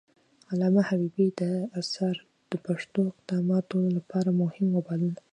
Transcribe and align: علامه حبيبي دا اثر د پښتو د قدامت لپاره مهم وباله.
علامه 0.51 0.81
حبيبي 0.89 1.27
دا 1.39 1.51
اثر 1.81 2.15
د 2.49 2.53
پښتو 2.65 3.01
د 3.09 3.13
قدامت 3.17 3.67
لپاره 3.97 4.29
مهم 4.41 4.67
وباله. 4.73 5.11